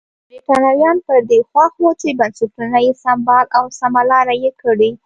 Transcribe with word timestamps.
برېټانویان 0.27 0.97
پر 1.05 1.19
دې 1.29 1.39
خوښ 1.49 1.73
وو 1.81 1.91
چې 2.01 2.09
بنسټونه 2.19 2.77
یې 2.85 2.93
سمبال 3.03 3.45
او 3.57 3.65
سمه 3.79 4.01
لار 4.09 4.27
یې 4.43 4.51
کړي. 4.61 4.89